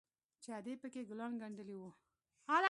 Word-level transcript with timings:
چې 0.41 0.49
ادې 0.57 0.73
پکښې 0.81 1.01
ګلان 1.09 1.33
گنډلي 1.41 1.75
وو. 1.77 1.89